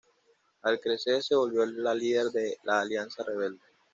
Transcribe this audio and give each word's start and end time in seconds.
Al 0.63 0.79
crecer 0.79 1.21
se 1.21 1.35
volvió 1.35 1.63
la 1.63 1.93
líder 1.93 2.31
de 2.31 2.57
la 2.63 2.79
Alianza 2.81 3.23
Rebelde. 3.23 3.61